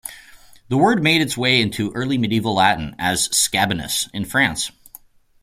[0.69, 4.71] The word made its way into early Medieval Latin as "scabinus" in France.